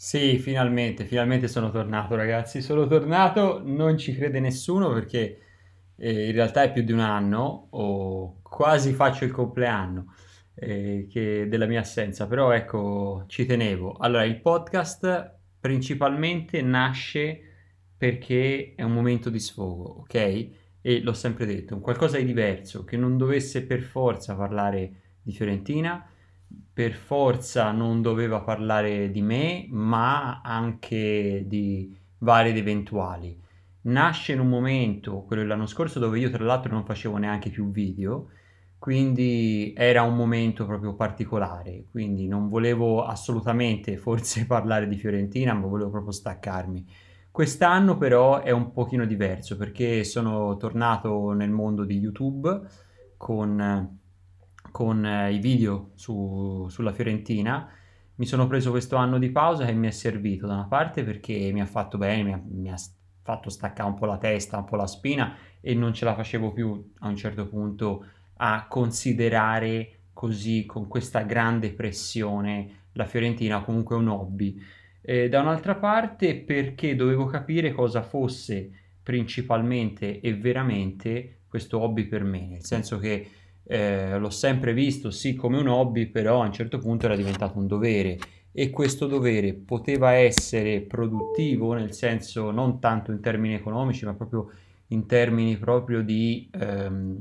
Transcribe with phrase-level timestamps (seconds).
[0.00, 2.62] Sì, finalmente, finalmente sono tornato, ragazzi.
[2.62, 5.40] Sono tornato, non ci crede nessuno perché
[5.96, 10.14] eh, in realtà è più di un anno, o quasi faccio il compleanno
[10.54, 13.96] eh, che- della mia assenza, però ecco, ci tenevo.
[13.98, 17.40] Allora, il podcast principalmente nasce
[17.96, 20.14] perché è un momento di sfogo, ok?
[20.80, 25.32] E l'ho sempre detto, un qualcosa di diverso, che non dovesse per forza parlare di
[25.32, 26.08] Fiorentina
[26.72, 33.36] per forza non doveva parlare di me, ma anche di vari ed eventuali.
[33.82, 37.70] Nasce in un momento, quello dell'anno scorso, dove io tra l'altro non facevo neanche più
[37.70, 38.28] video,
[38.78, 45.66] quindi era un momento proprio particolare, quindi non volevo assolutamente forse parlare di Fiorentina, ma
[45.66, 46.86] volevo proprio staccarmi.
[47.30, 52.60] Quest'anno però è un pochino diverso perché sono tornato nel mondo di YouTube
[53.16, 53.97] con
[54.78, 57.68] con eh, i video su- sulla Fiorentina.
[58.14, 61.50] Mi sono preso questo anno di pausa che mi è servito da una parte perché
[61.52, 62.76] mi ha fatto bene, mi ha, mi ha
[63.22, 66.52] fatto staccare un po' la testa, un po' la spina e non ce la facevo
[66.52, 73.96] più a un certo punto a considerare così con questa grande pressione la Fiorentina comunque
[73.96, 74.62] un hobby.
[75.00, 78.70] E da un'altra parte perché dovevo capire cosa fosse
[79.02, 83.28] principalmente e veramente questo hobby per me, nel senso che
[83.70, 87.58] eh, l'ho sempre visto sì come un hobby, però a un certo punto era diventato
[87.58, 88.18] un dovere.
[88.50, 94.50] E questo dovere poteva essere produttivo nel senso non tanto in termini economici, ma proprio
[94.88, 97.18] in termini proprio di ehm,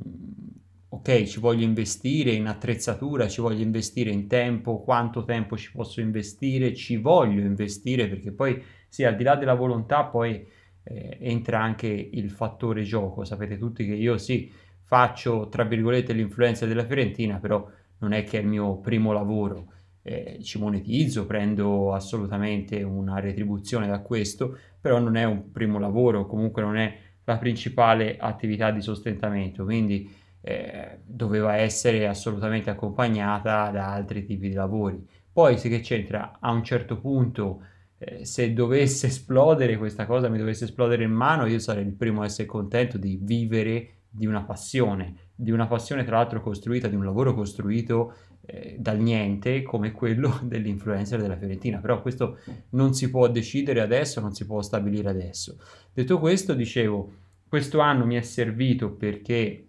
[0.87, 5.99] ok, ci voglio investire in attrezzatura, ci voglio investire in tempo, quanto tempo ci posso
[5.99, 10.47] investire, ci voglio investire perché poi sì, al di là della volontà poi
[10.83, 14.49] eh, entra anche il fattore gioco, sapete tutti che io sì
[14.87, 19.73] faccio, tra virgolette, l'influencer della Fiorentina, però non è che è il mio primo lavoro.
[20.01, 26.25] Eh, ci monetizzo, prendo assolutamente una retribuzione da questo, però non è un primo lavoro,
[26.25, 30.09] comunque non è la principale attività di sostentamento, quindi
[30.39, 35.05] eh, doveva essere assolutamente accompagnata da altri tipi di lavori.
[35.29, 37.63] Poi, se che c'entra, a un certo punto,
[37.97, 42.21] eh, se dovesse esplodere questa cosa, mi dovesse esplodere in mano, io sarei il primo
[42.21, 46.95] a essere contento di vivere di una passione, di una passione tra l'altro costruita, di
[46.95, 48.13] un lavoro costruito
[48.45, 52.37] eh, dal niente come quello dell'influencer della Fiorentina, però questo
[52.69, 55.57] non si può decidere adesso, non si può stabilire adesso.
[55.93, 57.13] Detto questo, dicevo,
[57.47, 59.67] questo anno mi è servito perché,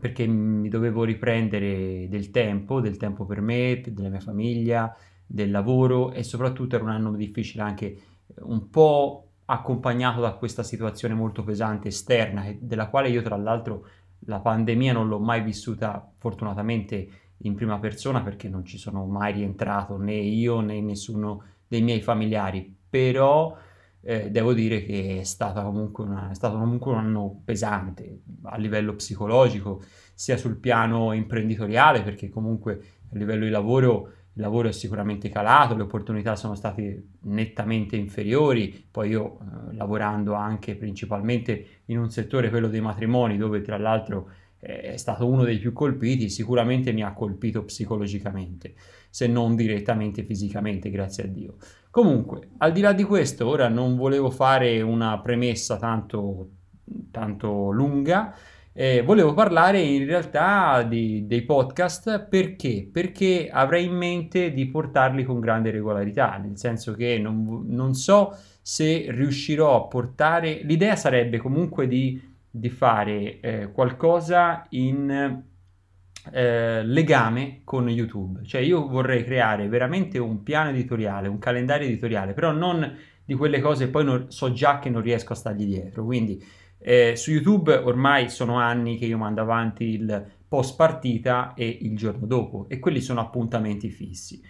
[0.00, 4.94] perché mi dovevo riprendere del tempo, del tempo per me, della mia famiglia,
[5.26, 7.98] del lavoro e soprattutto era un anno difficile anche
[8.40, 13.86] un po' accompagnato da questa situazione molto pesante esterna, della quale io tra l'altro
[14.20, 19.32] la pandemia non l'ho mai vissuta fortunatamente in prima persona perché non ci sono mai
[19.32, 23.56] rientrato né io né nessuno dei miei familiari, però
[24.00, 28.56] eh, devo dire che è, stata comunque una, è stato comunque un anno pesante a
[28.58, 29.82] livello psicologico,
[30.14, 32.80] sia sul piano imprenditoriale, perché comunque
[33.12, 38.86] a livello di lavoro il lavoro è sicuramente calato, le opportunità sono state nettamente inferiori,
[38.88, 44.30] poi io eh, lavorando anche principalmente in un settore, quello dei matrimoni, dove tra l'altro
[44.60, 48.74] eh, è stato uno dei più colpiti, sicuramente mi ha colpito psicologicamente,
[49.10, 51.56] se non direttamente fisicamente, grazie a Dio.
[51.90, 56.50] Comunque, al di là di questo, ora non volevo fare una premessa tanto,
[57.10, 58.32] tanto lunga,
[58.80, 62.88] eh, volevo parlare in realtà di, dei podcast perché?
[62.92, 68.38] Perché avrei in mente di portarli con grande regolarità, nel senso che non, non so
[68.62, 70.60] se riuscirò a portare...
[70.62, 75.42] L'idea sarebbe comunque di, di fare eh, qualcosa in
[76.30, 82.32] eh, legame con YouTube, cioè io vorrei creare veramente un piano editoriale, un calendario editoriale,
[82.32, 86.04] però non di quelle cose poi non, so già che non riesco a stargli dietro,
[86.04, 86.40] quindi
[86.78, 91.96] eh, su YouTube ormai sono anni che io mando avanti il post partita e il
[91.96, 94.40] giorno dopo e quelli sono appuntamenti fissi.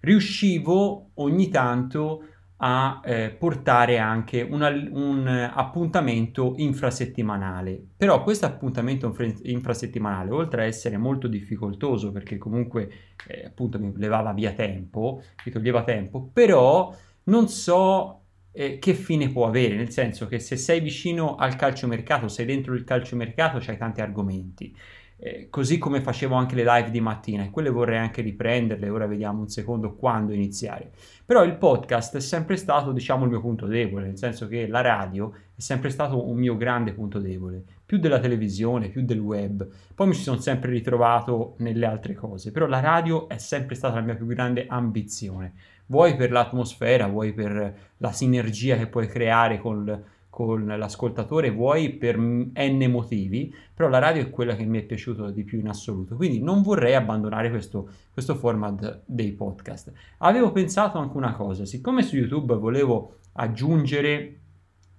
[0.00, 2.22] Riuscivo ogni tanto
[2.60, 7.80] a eh, portare anche una, un appuntamento infrasettimanale.
[7.96, 12.90] Però questo appuntamento infrasettimanale, oltre a essere molto difficoltoso perché comunque
[13.26, 16.92] eh, appunto mi levava via tempo, mi toglieva tempo, però
[17.24, 18.22] non so
[18.52, 22.74] eh, che fine può avere, nel senso che se sei vicino al calciomercato, sei dentro
[22.74, 24.74] il calciomercato, c'hai tanti argomenti.
[25.20, 29.06] eh, così come facevo anche le live di mattina e quelle vorrei anche riprenderle, ora
[29.06, 30.92] vediamo un secondo quando iniziare.
[31.24, 34.80] Però il podcast è sempre stato, diciamo, il mio punto debole, nel senso che la
[34.80, 39.68] radio è sempre stato un mio grande punto debole, più della televisione, più del web.
[39.94, 43.96] Poi mi ci sono sempre ritrovato nelle altre cose, però la radio è sempre stata
[43.96, 45.54] la mia più grande ambizione,
[45.88, 52.16] vuoi per l'atmosfera, vuoi per la sinergia che puoi creare con con l'ascoltatore, vuoi per
[52.16, 56.14] n motivi, però la radio è quella che mi è piaciuta di più in assoluto,
[56.14, 59.90] quindi non vorrei abbandonare questo, questo format dei podcast.
[60.18, 64.40] Avevo pensato anche una cosa, siccome su YouTube volevo aggiungere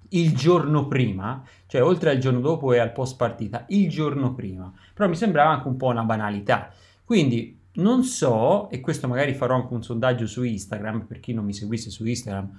[0.10, 4.70] il giorno prima, cioè oltre al giorno dopo e al post partita, il giorno prima,
[4.94, 6.70] però mi sembrava anche un po' una banalità.
[7.06, 11.46] Quindi non so, e questo magari farò anche un sondaggio su Instagram, per chi non
[11.46, 12.52] mi seguisse su Instagram,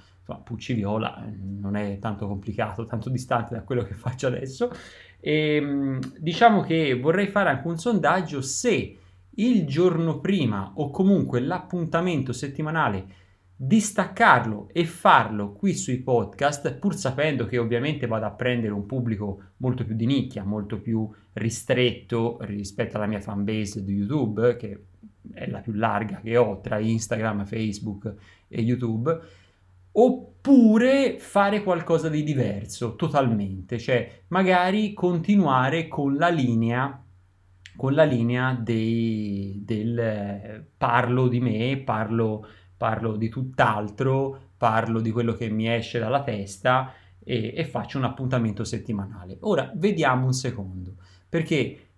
[0.44, 4.70] Pucci Viola eh, non è tanto complicato, tanto distante da quello che faccio adesso.
[5.18, 8.96] E, ehm, diciamo che vorrei fare anche un sondaggio se
[9.34, 13.18] il giorno prima o comunque l'appuntamento settimanale
[13.62, 19.42] distaccarlo e farlo qui sui podcast, pur sapendo che ovviamente vado a prendere un pubblico
[19.58, 24.84] molto più di nicchia, molto più ristretto rispetto alla mia fanbase di YouTube, che
[25.34, 28.14] è la più larga che ho tra Instagram, Facebook
[28.48, 29.20] e YouTube
[29.92, 37.04] oppure fare qualcosa di diverso totalmente, cioè magari continuare con la linea
[37.80, 42.46] con la linea dei, del eh, parlo di me, parlo,
[42.80, 48.04] parlo di tutt'altro, parlo di quello che mi esce dalla testa e, e faccio un
[48.04, 49.36] appuntamento settimanale.
[49.40, 50.94] Ora vediamo un secondo,
[51.28, 51.88] perché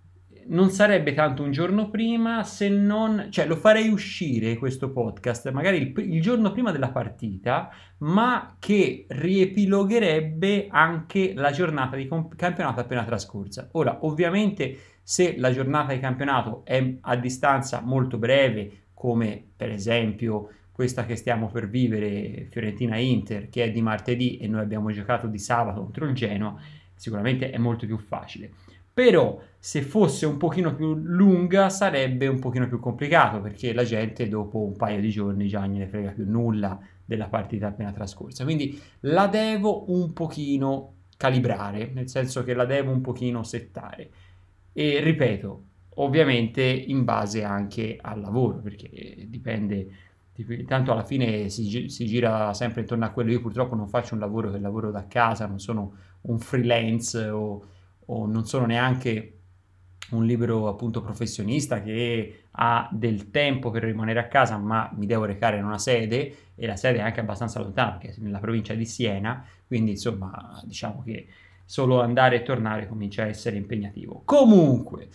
[0.47, 5.77] non sarebbe tanto un giorno prima se non, cioè lo farei uscire questo podcast magari
[5.77, 13.05] il, il, giorno prima della partita, ma che riepilogherebbe anche la giornata di campionato appena
[13.05, 13.69] trascorsa.
[13.75, 20.49] Ora, ovviamente, se la giornata di campionato è a distanza molto breve, come per esempio
[20.73, 25.39] questa che stiamo per vivere, Fiorentina-Inter, che è di martedì e noi abbiamo giocato di
[25.39, 26.59] sabato contro il Genoa,
[26.95, 28.51] sicuramente è molto più facile
[28.95, 34.29] però se fosse un pochino più lunga sarebbe un pochino più complicato perché la gente
[34.29, 38.45] dopo un paio di giorni già non ne frega più nulla della partita appena trascorsa.
[38.45, 44.11] Quindi la devo un pochino calibrare, nel senso che la devo un pochino settare.
[44.75, 45.65] E ripeto,
[45.97, 49.87] ovviamente in base anche al lavoro, perché dipende,
[50.67, 53.31] tanto alla fine si, si, gira sempre intorno a quello.
[53.31, 57.67] Io purtroppo non faccio un lavoro che lavoro da casa, non sono un freelance o
[58.07, 59.39] o non sono neanche
[60.11, 65.25] un libero appunto professionista che ha del tempo per rimanere a casa, ma mi devo
[65.25, 68.85] recare in una sede e la sede è anche abbastanza lontana perché nella provincia di
[68.85, 71.29] Siena, quindi insomma diciamo che
[71.65, 74.21] solo andare e tornare comincia a essere impegnativo.
[74.27, 75.09] Comunque,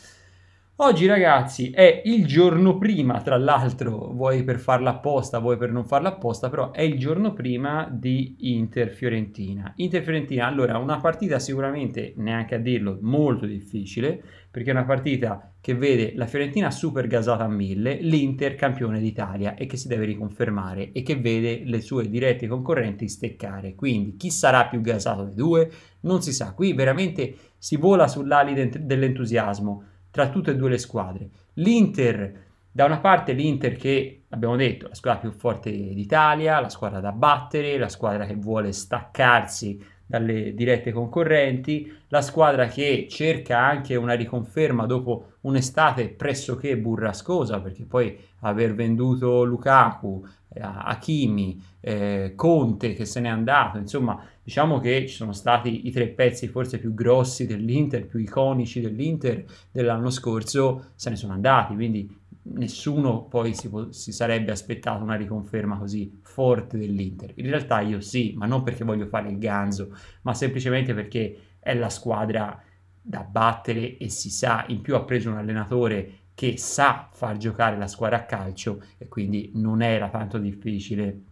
[0.79, 5.85] Oggi ragazzi è il giorno prima, tra l'altro, vuoi per farla apposta, vuoi per non
[5.87, 9.73] farla apposta, però è il giorno prima di Inter-Fiorentina.
[9.75, 14.21] Inter-Fiorentina, allora, una partita sicuramente, neanche a dirlo, molto difficile,
[14.51, 19.55] perché è una partita che vede la Fiorentina super gasata a mille, l'Inter campione d'Italia
[19.55, 23.73] e che si deve riconfermare e che vede le sue dirette concorrenti steccare.
[23.73, 25.71] Quindi chi sarà più gasato dei due?
[26.01, 26.53] Non si sa.
[26.53, 29.83] Qui veramente si vola sull'ali dell'entusiasmo
[30.17, 31.29] tra tutte e due le squadre.
[31.53, 36.99] L'Inter, da una parte l'Inter che abbiamo detto, la squadra più forte d'Italia, la squadra
[36.99, 43.95] da battere, la squadra che vuole staccarsi dalle dirette concorrenti, la squadra che cerca anche
[43.95, 52.93] una riconferma dopo un'estate pressoché burrascosa, perché poi aver venduto Lukaku, eh, Hakimi, eh, Conte
[52.95, 56.93] che se n'è andato, insomma diciamo che ci sono stati i tre pezzi forse più
[56.93, 62.09] grossi dell'Inter, più iconici dell'Inter dell'anno scorso, se ne sono andati, quindi
[62.43, 67.33] nessuno poi si, po- si, sarebbe aspettato una riconferma così forte dell'Inter.
[67.35, 71.73] In realtà io sì, ma non perché voglio fare il ganzo, ma semplicemente perché è
[71.73, 72.57] la squadra
[73.01, 77.77] da battere e si sa, in più ha preso un allenatore che sa far giocare
[77.77, 81.26] la squadra a calcio e quindi non era tanto difficile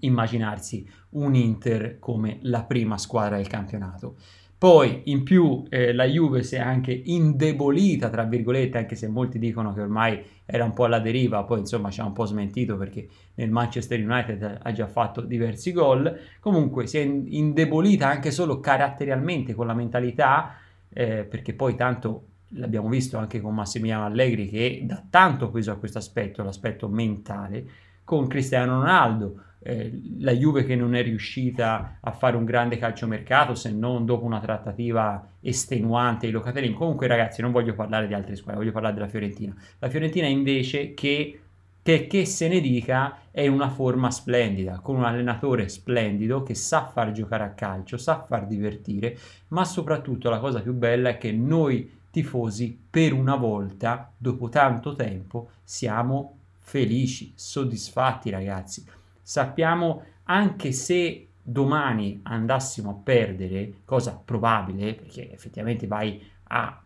[0.00, 4.16] immaginarsi un Inter come la prima squadra del campionato.
[4.58, 9.38] Poi in più eh, la Juve si è anche indebolita, tra virgolette, anche se molti
[9.38, 12.76] dicono che ormai era un po' alla deriva, poi insomma ci ha un po' smentito
[12.76, 16.12] perché nel Manchester United ha già fatto diversi gol.
[16.40, 20.56] Comunque si è indebolita anche solo caratterialmente con la mentalità,
[20.88, 25.76] eh, perché poi tanto l'abbiamo visto anche con Massimiliano Allegri che dà tanto peso a
[25.76, 27.64] questo aspetto, l'aspetto mentale,
[28.02, 33.54] con Cristiano Ronaldo eh, la Juve che non è riuscita a fare un grande calciomercato
[33.54, 36.72] se non dopo una trattativa estenuante i Locatelli.
[36.72, 39.54] Comunque ragazzi non voglio parlare di altre squadre, voglio parlare della Fiorentina.
[39.78, 41.40] La Fiorentina invece che
[41.88, 46.84] che, che se ne dica è una forma splendida, con un allenatore splendido che sa
[46.84, 49.16] far giocare a calcio, sa far divertire,
[49.48, 54.94] ma soprattutto la cosa più bella è che noi tifosi per una volta, dopo tanto
[54.94, 58.84] tempo, siamo felici, soddisfatti ragazzi.
[59.28, 66.82] Sappiamo anche se domani andassimo a perdere, cosa probabile, perché effettivamente vai a,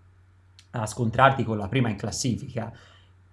[0.70, 2.72] a scontrarti con la prima in classifica,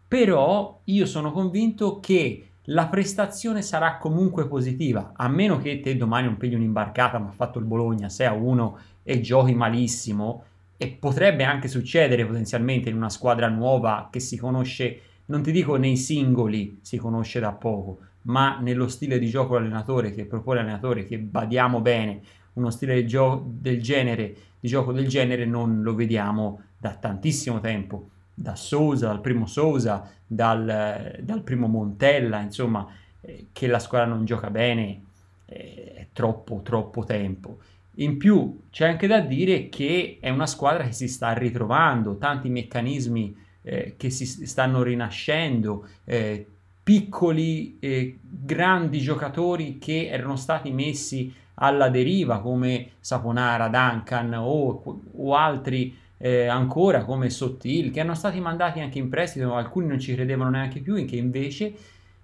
[0.08, 6.28] però io sono convinto che la prestazione sarà comunque positiva, a meno che te domani
[6.28, 10.44] non pigli un'imbarcata, ma ha fatto il Bologna 6 a 1 e giochi malissimo,
[10.78, 15.78] e potrebbe anche succedere potenzialmente in una squadra nuova che si conosce, non ti dico
[15.78, 21.06] nei singoli, si conosce da poco, ma nello stile di gioco dell'allenatore che propone l'allenatore,
[21.06, 22.22] che badiamo bene,
[22.54, 27.60] uno stile di, gio- del genere, di gioco del genere non lo vediamo da tantissimo
[27.60, 32.88] tempo da Sousa, dal primo Sousa, dal, dal primo Montella, insomma,
[33.20, 35.04] eh, che la squadra non gioca bene
[35.46, 37.58] eh, è troppo, troppo tempo.
[37.96, 42.48] In più c'è anche da dire che è una squadra che si sta ritrovando, tanti
[42.48, 46.48] meccanismi eh, che si stanno rinascendo, eh,
[46.90, 55.36] piccoli e grandi giocatori che erano stati messi alla deriva come Saponara, Duncan o, o
[55.36, 60.16] altri eh, ancora come Sottil, che erano stati mandati anche in prestito, alcuni non ci
[60.16, 61.76] credevano neanche più, in che invece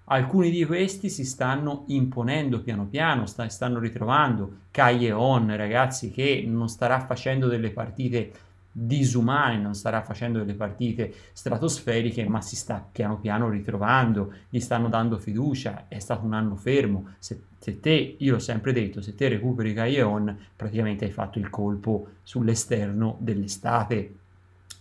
[0.06, 4.62] alcuni di questi si stanno imponendo piano piano, sta, stanno ritrovando.
[4.72, 8.32] Caglion, ragazzi, che non starà facendo delle partite
[8.78, 14.88] disumane, non starà facendo delle partite stratosferiche, ma si sta piano piano ritrovando, gli stanno
[14.88, 19.14] dando fiducia, è stato un anno fermo, se, se te, io l'ho sempre detto, se
[19.14, 24.14] te recuperi Caglion, praticamente hai fatto il colpo sull'esterno dell'estate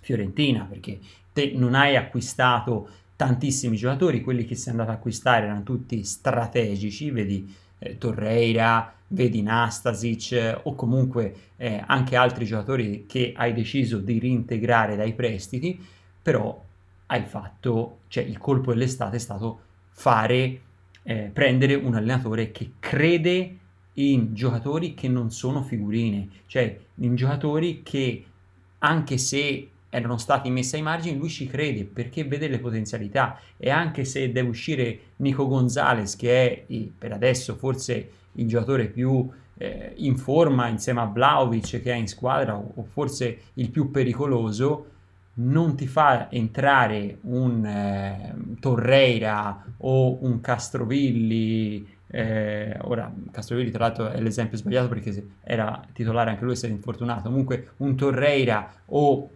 [0.01, 0.99] fiorentina, perché
[1.31, 7.11] te non hai acquistato tantissimi giocatori, quelli che sei andato ad acquistare erano tutti strategici,
[7.11, 13.99] vedi eh, Torreira, vedi Nastasic eh, o comunque eh, anche altri giocatori che hai deciso
[13.99, 15.79] di reintegrare dai prestiti,
[16.21, 16.63] però
[17.07, 20.61] hai fatto, cioè il colpo dell'estate è stato fare,
[21.03, 23.57] eh, prendere un allenatore che crede
[23.93, 28.25] in giocatori che non sono figurine, cioè in giocatori che
[28.79, 33.69] anche se erano stati messi ai margini, lui ci crede perché vede le potenzialità e
[33.69, 39.93] anche se deve uscire Nico Gonzalez che è per adesso forse il giocatore più eh,
[39.97, 44.87] in forma insieme a Vlaovic che è in squadra o, o forse il più pericoloso,
[45.35, 51.93] non ti fa entrare un eh, Torreira o un Castrovilli.
[52.07, 56.73] Eh, ora, Castrovilli, tra l'altro, è l'esempio sbagliato perché era titolare anche lui, è stato
[56.73, 57.23] infortunato.
[57.29, 59.29] Comunque, un Torreira o,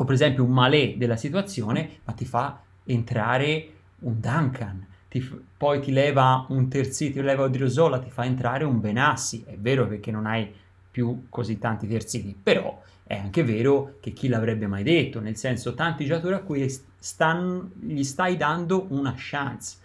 [0.00, 5.26] o per esempio un Malé della situazione, ma ti fa entrare un Duncan ti,
[5.56, 9.86] poi ti leva un terzino, ti leva Odriozola, ti fa entrare un Benassi, è vero
[9.86, 10.52] perché non hai
[10.90, 15.74] più così tanti terzini, però è anche vero che chi l'avrebbe mai detto, nel senso
[15.74, 19.78] tanti giocatori a cui stan, gli stai dando una chance.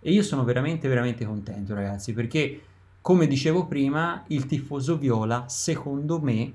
[0.00, 2.62] E io sono veramente veramente contento ragazzi perché
[3.02, 6.54] come dicevo prima il tifoso viola secondo me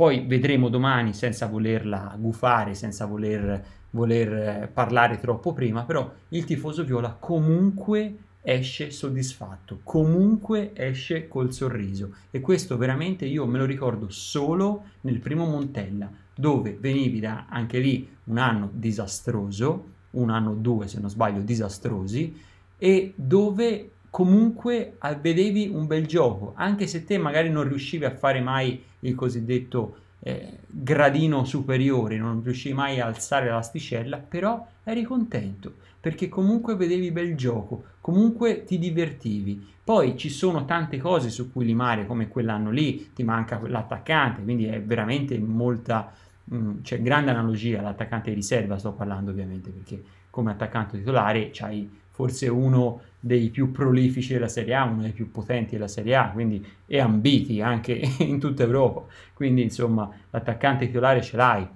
[0.00, 6.44] poi vedremo domani senza volerla gufare, senza voler voler eh, parlare troppo prima, però il
[6.44, 12.14] tifoso viola comunque esce soddisfatto, comunque esce col sorriso.
[12.30, 17.78] E questo veramente io me lo ricordo solo nel primo Montella dove venivi da anche
[17.78, 22.40] lì un anno disastroso, un anno o due se non sbaglio disastrosi
[22.78, 28.40] e dove comunque vedevi un bel gioco, anche se te magari non riuscivi a fare
[28.40, 35.88] mai il cosiddetto eh, gradino superiore, non riuscivi mai a alzare l'asticella, però eri contento
[36.00, 39.68] perché comunque vedevi bel gioco, comunque ti divertivi.
[39.84, 44.64] Poi ci sono tante cose su cui limare, come quell'anno lì, ti manca l'attaccante, quindi
[44.64, 46.10] è veramente molta,
[46.44, 51.50] mh, mm, c'è grande analogia all'attaccante di riserva, sto parlando ovviamente, perché come attaccante titolare
[51.52, 56.16] c'hai forse uno dei più prolifici della Serie A, uno dei più potenti della Serie
[56.16, 59.04] A, quindi e ambiti anche in tutta Europa.
[59.34, 61.68] Quindi insomma l'attaccante titolare ce l'hai,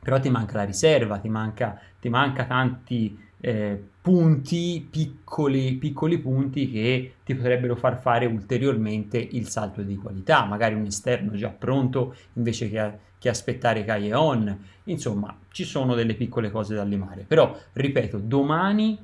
[0.00, 6.70] però ti manca la riserva, ti manca, ti manca tanti eh, punti, piccoli, piccoli punti
[6.70, 12.14] che ti potrebbero far fare ulteriormente il salto di qualità, magari un esterno già pronto
[12.34, 18.18] invece che, che aspettare Caglion, insomma ci sono delle piccole cose da limare, però ripeto,
[18.18, 18.98] domani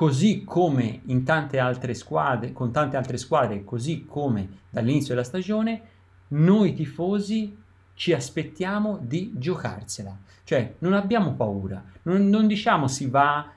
[0.00, 5.82] così come in tante altre squadre, con tante altre squadre, così come dall'inizio della stagione,
[6.28, 7.54] noi tifosi
[7.92, 10.16] ci aspettiamo di giocarsela.
[10.42, 13.52] Cioè, non abbiamo paura, non, non diciamo si va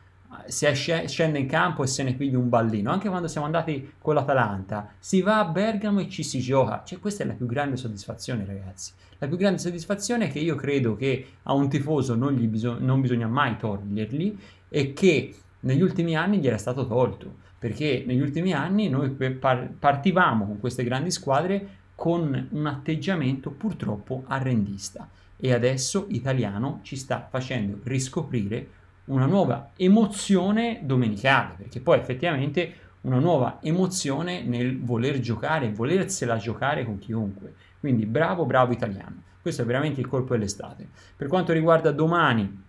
[0.48, 2.92] si scende in campo e se ne piglia un ballino.
[2.92, 6.84] Anche quando siamo andati con l'Atalanta, si va a Bergamo e ci si gioca.
[6.84, 8.92] Cioè, questa è la più grande soddisfazione, ragazzi.
[9.20, 13.00] La più grande soddisfazione è che io credo che a un tifoso non, bisog- non
[13.00, 17.42] bisogna mai toglierli e che negli ultimi anni gli era stato tolto.
[17.60, 24.24] Perché negli ultimi anni noi par- partivamo con queste grandi squadre con un atteggiamento purtroppo
[24.28, 28.68] arrendista e adesso Italiano ci sta facendo riscoprire
[29.06, 36.86] una nuova emozione domenicale, perché poi effettivamente una nuova emozione nel voler giocare, volersela giocare
[36.86, 37.54] con chiunque.
[37.80, 39.22] Quindi bravo, bravo italiano.
[39.42, 40.88] Questo è veramente il colpo dell'estate.
[41.18, 42.64] Per quanto riguarda domani,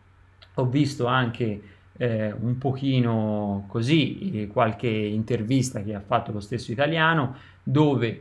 [0.55, 1.63] ho visto anche
[1.97, 8.21] eh, un pochino così eh, qualche intervista che ha fatto lo stesso italiano, dove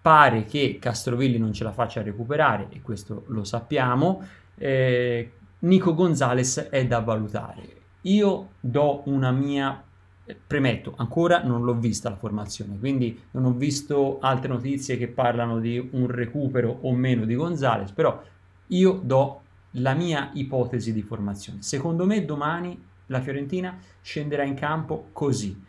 [0.00, 4.22] pare che Castrovilli non ce la faccia recuperare, e questo lo sappiamo.
[4.56, 7.82] Eh, Nico Gonzalez è da valutare.
[8.02, 9.82] Io do una mia
[10.46, 15.58] premetto, ancora non l'ho vista la formazione, quindi non ho visto altre notizie che parlano
[15.58, 18.22] di un recupero o meno di Gonzalez, però
[18.68, 19.40] io do
[19.72, 21.62] la mia ipotesi di formazione.
[21.62, 25.62] Secondo me domani la Fiorentina scenderà in campo così.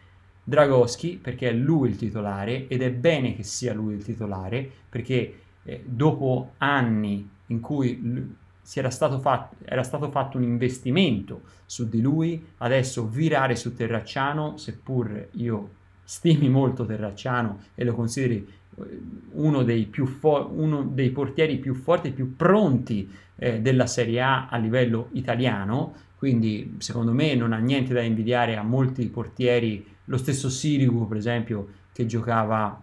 [0.48, 5.40] Dragoschi, perché è lui il titolare ed è bene che sia lui il titolare, perché
[5.64, 8.36] eh, dopo anni in cui
[8.74, 14.58] era stato, fatto, era stato fatto un investimento su di lui, adesso virare su Terracciano,
[14.58, 15.70] seppur io
[16.04, 19.02] stimi molto Terracciano e lo consideri eh,
[19.32, 19.90] uno dei,
[20.20, 25.10] fo- uno dei portieri più forti e più pronti eh, della Serie A a livello
[25.14, 25.94] italiano,
[26.26, 31.18] quindi secondo me non ha niente da invidiare a molti portieri, lo stesso Sirigu per
[31.18, 32.82] esempio che giocava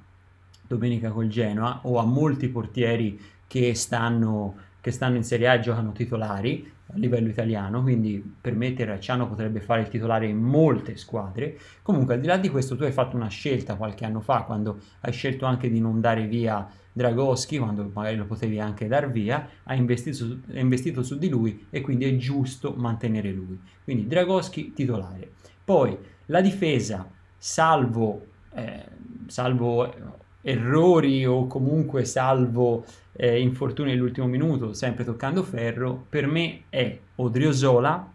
[0.65, 5.61] domenica col Genoa o a molti portieri che stanno che stanno in Serie A e
[5.61, 10.97] giocano titolari a livello italiano, quindi per me Terracciano potrebbe fare il titolare in molte
[10.97, 11.59] squadre.
[11.83, 14.79] Comunque, al di là di questo, tu hai fatto una scelta qualche anno fa, quando
[15.01, 19.49] hai scelto anche di non dare via Dragoschi, quando magari lo potevi anche dar via,
[19.65, 23.59] hai investito, hai investito su di lui e quindi è giusto mantenere lui.
[23.83, 25.33] Quindi Dragoschi titolare.
[25.65, 25.97] Poi
[26.27, 27.09] la difesa,
[27.39, 28.85] salvo, eh,
[29.27, 36.99] salvo errori o comunque salvo eh, infortuni nell'ultimo minuto, sempre toccando ferro, per me è
[37.17, 38.11] Odriozola,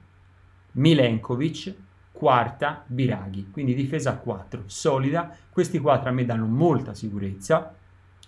[0.74, 1.74] Milenkovic,
[2.12, 7.74] quarta Biraghi, quindi difesa a 4, solida, questi quattro a me danno molta sicurezza.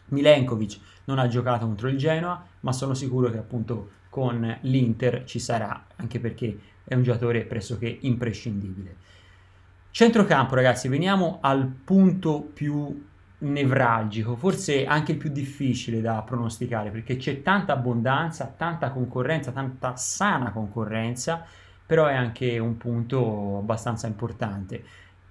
[0.10, 5.40] Milenkovic non ha giocato contro il Genoa, ma sono sicuro che appunto con l'Inter ci
[5.40, 8.96] sarà, anche perché è un giocatore pressoché imprescindibile.
[9.92, 13.06] Centrocampo, ragazzi, veniamo al punto più
[13.40, 19.96] nevralgico, forse anche il più difficile da pronosticare perché c'è tanta abbondanza, tanta concorrenza, tanta
[19.96, 21.46] sana concorrenza,
[21.86, 24.84] però è anche un punto abbastanza importante.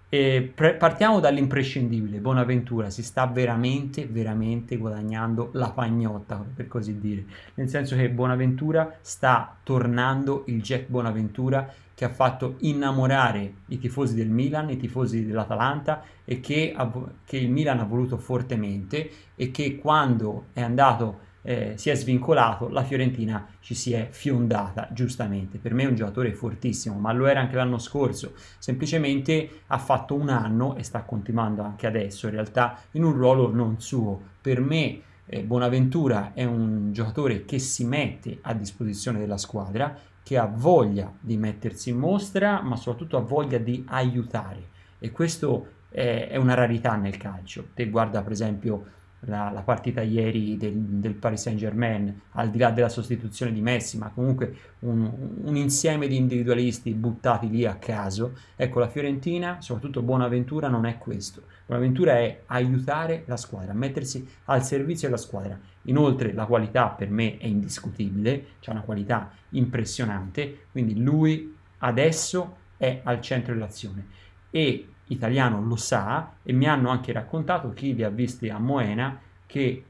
[0.09, 7.69] Pre- partiamo dall'imprescindibile, Bonaventura si sta veramente, veramente guadagnando la pagnotta, per così dire, nel
[7.69, 14.31] senso che Bonaventura sta tornando il Jack Bonaventura che ha fatto innamorare i tifosi del
[14.31, 16.91] Milan, i tifosi dell'Atalanta e che, ha,
[17.25, 22.69] che il Milan ha voluto fortemente e che quando è andato eh, si è svincolato,
[22.69, 25.57] la Fiorentina ci si è fiondata, giustamente.
[25.57, 28.35] Per me è un giocatore fortissimo, ma lo era anche l'anno scorso.
[28.59, 33.51] Semplicemente ha fatto un anno e sta continuando anche adesso, in realtà, in un ruolo
[33.51, 34.21] non suo.
[34.43, 40.37] Per me eh, Bonaventura è un giocatore che si mette a disposizione della squadra, che
[40.37, 44.69] ha voglia di mettersi in mostra, ma soprattutto ha voglia di aiutare.
[44.99, 47.69] E questo è, una rarità nel calcio.
[47.73, 52.59] Te guarda per esempio la, la partita ieri del, del, Paris Saint Germain, al di
[52.59, 55.11] là della sostituzione di Messi, ma comunque un,
[55.43, 58.39] un, insieme di individualisti buttati lì a caso.
[58.55, 61.43] Ecco, la Fiorentina, soprattutto Bonaventura, non è questo.
[61.67, 65.59] Bonaventura è aiutare la squadra, mettersi al servizio della squadra.
[65.83, 73.01] Inoltre la qualità per me è indiscutibile, c'è una qualità impressionante, quindi lui adesso è
[73.03, 74.07] al centro dell'azione
[74.51, 79.19] e Italiano lo sa e mi hanno anche raccontato chi li ha visti a Moena
[79.47, 79.85] che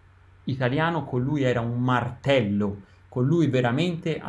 [0.45, 4.21] Italiano con lui era un martello, con lui veramente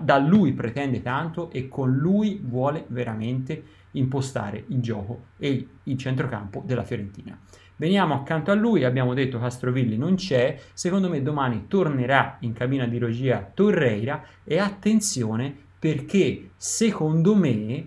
[0.00, 3.62] da lui pretende tanto e con lui vuole veramente
[3.92, 7.38] impostare il gioco e il centrocampo della Fiorentina.
[7.76, 12.86] Veniamo accanto a lui, abbiamo detto Castrovilli non c'è, secondo me domani tornerà in cabina
[12.86, 17.86] di regia Torreira e attenzione perché secondo me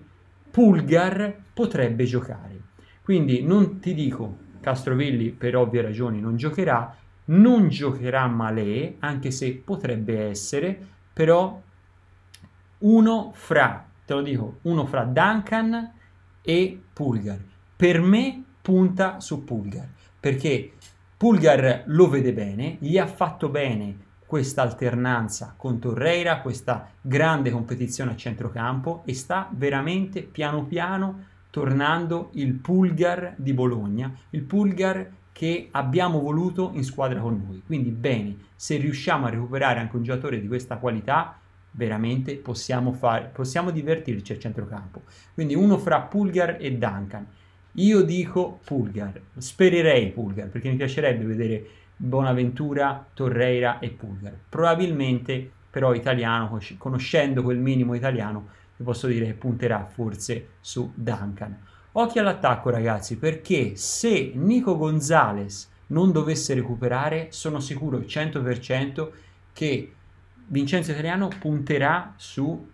[0.60, 2.60] Pulgar potrebbe giocare.
[3.02, 9.54] Quindi non ti dico Castrovilli per ovvie ragioni non giocherà, non giocherà Malé, anche se
[9.56, 10.78] potrebbe essere,
[11.14, 11.62] però
[12.80, 15.94] uno fra, te lo dico, uno fra Duncan
[16.42, 17.40] e Pulgar.
[17.78, 19.88] Per me punta su Pulgar,
[20.20, 20.74] perché
[21.16, 28.12] Pulgar lo vede bene, gli ha fatto bene questa alternanza con Torreira, questa grande competizione
[28.12, 35.70] a centrocampo e sta veramente piano piano tornando il Pulgar di Bologna, il Pulgar che
[35.72, 37.64] abbiamo voluto in squadra con noi.
[37.66, 41.40] Quindi bene, se riusciamo a recuperare anche un giocatore di questa qualità,
[41.72, 45.02] veramente possiamo, fare, possiamo divertirci al centrocampo.
[45.34, 47.26] Quindi uno fra Pulgar e Duncan.
[47.72, 51.68] Io dico Pulgar, spererei Pulgar, perché mi piacerebbe vedere
[52.02, 54.34] Bonaventura, Torreira e Pulgar.
[54.48, 61.58] Probabilmente però italiano, conoscendo quel minimo italiano, vi posso dire che punterà forse su Duncan.
[61.92, 69.10] Occhio all'attacco ragazzi, perché se Nico Gonzalez non dovesse recuperare, sono sicuro al 100%
[69.52, 69.94] che
[70.48, 72.66] Vincenzo Italiano punterà su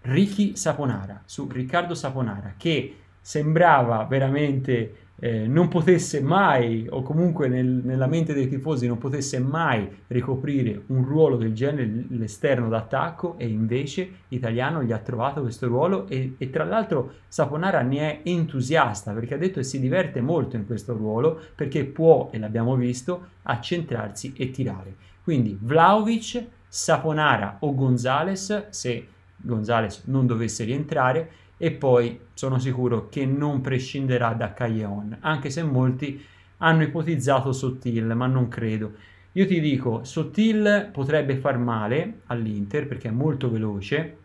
[0.00, 7.66] Ricky Saponara, su Riccardo Saponara, che sembrava veramente eh, non potesse mai, o comunque nel,
[7.66, 13.46] nella mente dei tifosi non potesse mai ricoprire un ruolo del genere, l'esterno d'attacco, e
[13.46, 19.12] invece Italiano gli ha trovato questo ruolo e, e tra l'altro Saponara ne è entusiasta
[19.12, 23.28] perché ha detto che si diverte molto in questo ruolo perché può, e l'abbiamo visto,
[23.42, 24.94] accentrarsi e tirare.
[25.22, 33.24] Quindi Vlaovic, Saponara o Gonzales, se Gonzales non dovesse rientrare, e poi sono sicuro che
[33.24, 36.22] non prescinderà da Calleon, anche se molti
[36.58, 38.92] hanno ipotizzato Sottil, ma non credo.
[39.32, 44.16] Io ti dico, Sottil potrebbe far male all'Inter perché è molto veloce,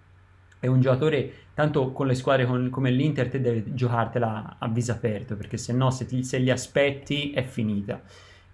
[0.60, 4.92] è un giocatore, tanto con le squadre con, come l'Inter te devi giocartela a viso
[4.92, 8.02] aperto, perché se no se, ti, se li aspetti è finita.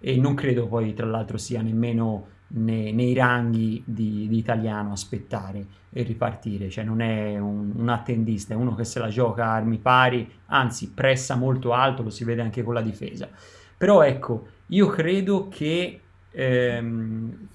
[0.00, 5.66] E non credo poi tra l'altro sia nemmeno nei, nei ranghi di, di, italiano aspettare
[5.90, 9.54] e ripartire, cioè non è un, un, attendista, è uno che se la gioca a
[9.54, 13.28] armi pari, anzi pressa molto alto, lo si vede anche con la difesa.
[13.76, 17.48] Però ecco, io credo che ehm,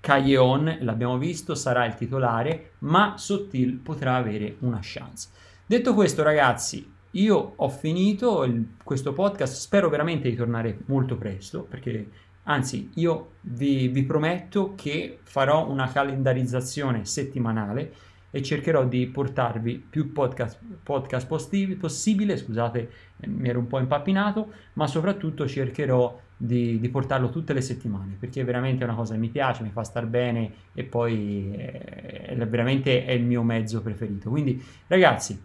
[0.00, 5.28] Calleon, l'abbiamo visto, sarà il titolare, ma Sottil potrà avere una chance.
[5.66, 11.62] Detto questo, ragazzi, io ho finito il, questo podcast, spero veramente di tornare molto presto,
[11.62, 12.08] perché
[12.50, 17.92] Anzi, io vi, vi prometto che farò una calendarizzazione settimanale
[18.30, 22.90] e cercherò di portarvi più podcast, podcast possibile, possibile, scusate,
[23.26, 28.44] mi ero un po' impappinato, ma soprattutto cercherò di, di, portarlo tutte le settimane, perché
[28.44, 32.46] veramente è una cosa che mi piace, mi fa star bene e poi è, è
[32.46, 34.30] veramente è il mio mezzo preferito.
[34.30, 35.38] Quindi ragazzi,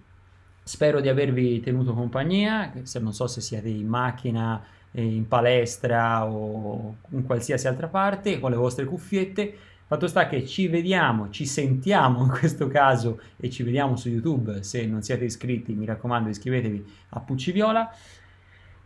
[0.63, 4.63] spero di avervi tenuto compagnia, se non so se siete in macchina
[5.01, 9.56] in palestra o in qualsiasi altra parte con le vostre cuffiette.
[9.86, 14.63] Fatto sta che ci vediamo, ci sentiamo in questo caso e ci vediamo su YouTube.
[14.63, 17.91] Se non siete iscritti, mi raccomando, iscrivetevi a Pucci Viola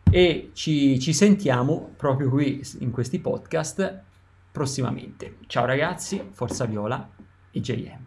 [0.09, 4.03] e ci, ci sentiamo proprio qui in questi podcast
[4.51, 5.37] prossimamente.
[5.47, 7.09] Ciao ragazzi, Forza Viola
[7.51, 8.06] e JM.